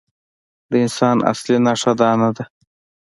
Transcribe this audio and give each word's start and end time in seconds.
د 0.69 0.71
انسان 0.85 1.17
اصلي 1.31 1.57
نښه 1.65 1.93
دا 1.99 2.11
نه 2.21 2.29
ده. 2.35 2.43